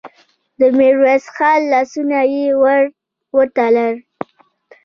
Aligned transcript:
د 0.59 0.61
ميرويس 0.77 1.25
خان 1.35 1.59
لاسونه 1.71 2.19
يې 2.33 2.47
ور 2.61 2.83
وتړل. 3.35 3.95